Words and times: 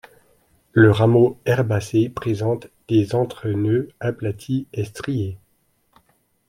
Le 0.71 0.89
rameau 0.89 1.37
herbacé 1.45 2.09
présente 2.09 2.69
des 2.87 3.13
entre-nœuds 3.13 3.89
aplatis 3.99 4.65
et 4.73 4.83
striés. 4.83 5.37